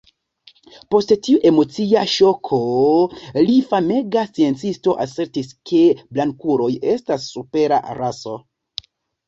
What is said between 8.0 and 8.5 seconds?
raso.